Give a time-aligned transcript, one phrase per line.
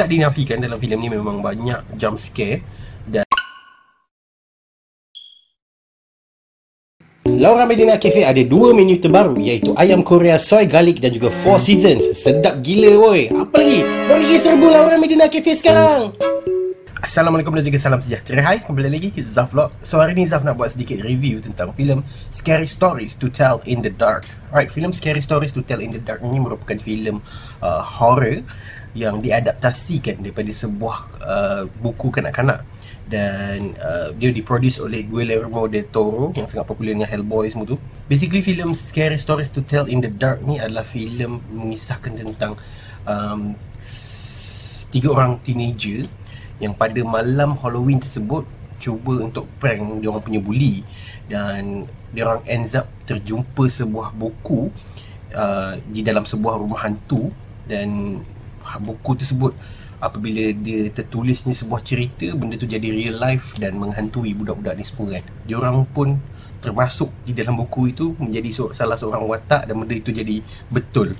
[0.00, 2.64] tak dinafikan dalam filem ni memang banyak jump scare
[3.04, 3.20] dan
[7.28, 11.60] Laura Medina Cafe ada dua menu terbaru iaitu ayam Korea soy garlic dan juga four
[11.60, 12.16] seasons.
[12.16, 13.28] Sedap gila woi.
[13.28, 13.84] Apa lagi?
[13.84, 16.16] Mari pergi serbu Laura Medina Cafe sekarang.
[17.00, 18.44] Assalamualaikum dan juga salam sejahtera.
[18.44, 19.72] Hai, kembali lagi ke Zaf Vlog.
[19.80, 23.80] So hari ni Zaf nak buat sedikit review tentang filem Scary Stories to Tell in
[23.80, 24.28] the Dark.
[24.52, 27.24] Alright, filem Scary Stories to Tell in the Dark ini merupakan filem
[27.64, 28.44] uh, horror
[28.92, 32.68] Yang diadaptasikan daripada sebuah uh, buku kanak-kanak.
[33.08, 37.80] Dan uh, dia diproduce oleh Guillermo del Toro Yang sangat popular dengan Hellboy semua tu.
[38.12, 42.60] Basically filem Scary Stories to Tell in the Dark ni adalah filem mengisahkan tentang
[43.08, 43.56] um,
[44.90, 46.02] Tiga orang teenager
[46.60, 48.44] yang pada malam Halloween tersebut
[48.80, 50.84] cuba untuk prank dia orang punya bully.
[51.28, 54.68] Dan dia orang ends up terjumpa sebuah buku
[55.32, 57.32] uh, di dalam sebuah rumah hantu.
[57.64, 58.20] Dan
[58.84, 59.56] buku tersebut
[60.00, 64.84] apabila dia tertulis ni sebuah cerita benda tu jadi real life dan menghantui budak-budak ni
[64.84, 65.24] semua kan.
[65.48, 66.20] Dia orang pun
[66.60, 71.16] termasuk di dalam buku itu menjadi salah seorang watak dan benda itu jadi betul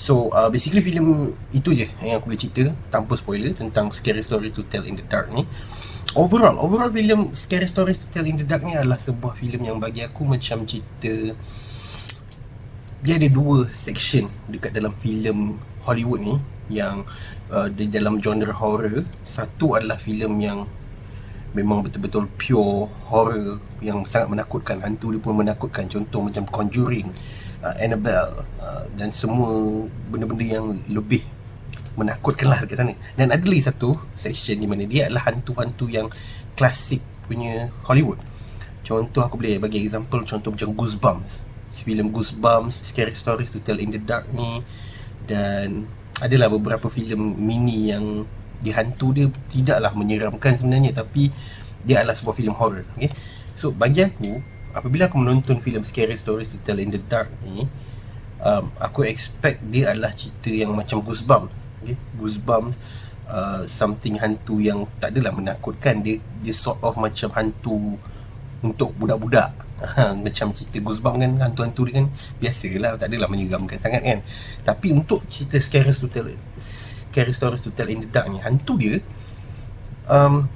[0.00, 4.48] So uh, basically filem itu je yang aku boleh cerita tanpa spoiler tentang Scary Story
[4.48, 5.44] to Tell in the Dark ni.
[6.16, 9.76] Overall, overall filem Scary Story to Tell in the Dark ni adalah sebuah filem yang
[9.76, 11.36] bagi aku macam cerita
[13.00, 16.36] dia ada dua section dekat dalam filem Hollywood ni
[16.72, 17.04] yang
[17.52, 19.04] uh, di dalam genre horror.
[19.20, 20.64] Satu adalah filem yang
[21.50, 24.78] memang betul-betul pure horror yang sangat menakutkan.
[24.82, 25.90] Hantu dia pun menakutkan.
[25.90, 27.10] Contoh macam Conjuring
[27.62, 31.26] uh, Annabelle uh, dan semua benda-benda yang lebih
[31.98, 32.94] menakutkan lah dekat sana.
[33.18, 36.06] Dan ada lagi satu section di mana dia adalah hantu-hantu yang
[36.54, 38.18] klasik punya Hollywood.
[38.86, 41.46] Contoh aku boleh bagi example contoh macam Goosebumps.
[41.70, 44.58] Filem Goosebumps Scary Stories to Tell in the Dark ni
[45.30, 45.86] dan
[46.18, 48.26] adalah beberapa filem mini yang
[48.60, 51.32] dihantu dia tidaklah menyeramkan sebenarnya tapi
[51.84, 53.08] dia adalah sebuah filem horror okay?
[53.56, 54.40] so bagi aku
[54.76, 57.66] apabila aku menonton filem Scary Stories to Tell in the Dark ni
[58.44, 61.52] um, aku expect dia adalah cerita yang macam Goosebumps
[61.82, 61.96] okay?
[62.20, 62.76] Goosebumps
[63.26, 67.96] uh, something hantu yang tak adalah menakutkan dia dia sort of macam hantu
[68.60, 74.02] untuk budak-budak ha, macam cerita Goosebumps kan hantu-hantu dia kan biasalah tak adalah menyeramkan sangat
[74.04, 74.18] kan
[74.62, 76.28] tapi untuk cerita Scary to Tell
[77.10, 78.38] Scary Stories to Tell in the Dark ni.
[78.38, 79.02] Hantu dia
[80.06, 80.46] um,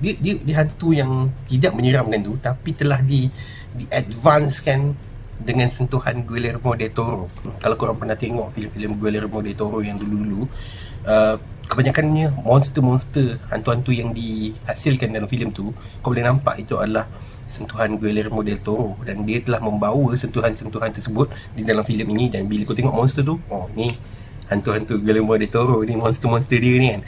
[0.00, 3.28] dia, dia, dia hantu yang tidak menyeramkan tu tapi telah di
[3.76, 4.96] di advancekan
[5.40, 7.32] dengan sentuhan Guillermo del Toro.
[7.60, 10.44] Kalau korang pernah tengok filem-filem Guillermo del Toro yang dulu-dulu
[11.08, 15.72] uh, kebanyakannya monster-monster hantu-hantu yang dihasilkan dalam filem tu
[16.04, 17.08] kau boleh nampak itu adalah
[17.48, 19.00] sentuhan Guillermo del Toro.
[19.00, 22.28] Dan dia telah membawa sentuhan-sentuhan tersebut di dalam filem ini.
[22.28, 23.96] Dan bila kau tengok monster tu oh ni
[24.50, 27.02] hantu-hantu Guillermo del Toro ni monster-monster dia ni kan.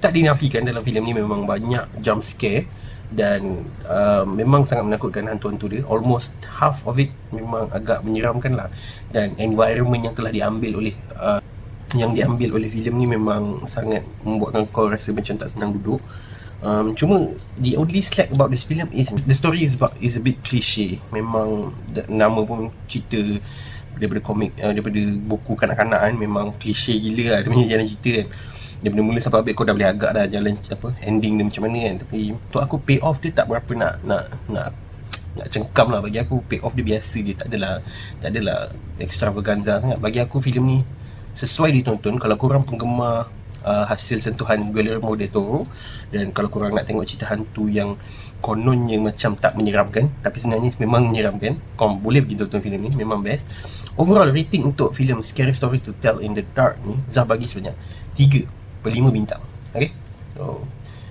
[0.00, 2.64] Tak dinafikan dalam filem ni memang banyak jump scare
[3.08, 5.84] dan uh, memang sangat menakutkan hantu-hantu dia.
[5.84, 8.68] Almost half of it memang agak menyeramkan lah.
[9.12, 11.40] Dan environment yang telah diambil oleh uh,
[11.96, 16.00] yang diambil oleh filem ni memang sangat membuatkan kau rasa macam tak senang duduk.
[16.58, 17.30] Um, cuma
[17.62, 21.00] the only slack about this film is the story is about is a bit cliche.
[21.14, 21.72] Memang
[22.10, 23.40] nama pun cerita
[23.96, 28.10] daripada komik uh, daripada buku kanak-kanak kan memang cliche gila lah dia punya jalan cerita
[28.22, 28.28] kan.
[28.78, 31.78] Benda mula sampai habis kau dah boleh agak dah jalan apa ending dia macam mana
[31.82, 31.94] kan.
[32.06, 34.68] Tapi untuk aku pay off dia tak berapa nak nak nak
[35.34, 35.98] nak cengkam lah.
[35.98, 37.82] Bagi aku pay off dia biasa dia tak adalah
[38.22, 38.70] tak adalah
[39.02, 39.98] extravaganza sangat.
[39.98, 40.78] Bagi aku filem ni
[41.34, 42.22] sesuai ditonton.
[42.22, 43.26] Kalau korang penggemar
[43.68, 45.68] uh, hasil sentuhan Guillermo del Toro.
[46.08, 48.00] Dan kalau korang nak tengok cerita hantu yang
[48.40, 53.20] kononnya macam tak menyeramkan tapi sebenarnya memang menyeramkan korang boleh pergi tonton filem ni memang
[53.20, 53.44] best.
[53.98, 57.74] Overall rating untuk filem Scary Stories to Tell in the Dark ni Zah bagi sebanyak
[58.14, 59.42] 3 berlima bintang.
[59.74, 59.92] Okay
[60.38, 60.62] So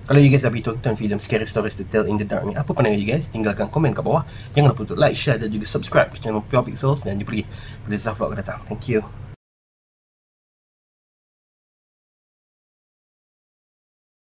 [0.08, 2.56] kalau you guys dah pergi tonton filem Scary Stories to Tell in the Dark ni
[2.56, 3.28] Apa pandangan you guys?
[3.28, 4.24] Tinggalkan komen kat bawah.
[4.56, 7.04] Jangan lupa untuk like, share dan juga subscribe Channel Pure Pixels.
[7.04, 7.46] Dan jumpa lagi
[7.84, 8.64] pada Zaf Vlog datang.
[8.72, 9.27] Thank you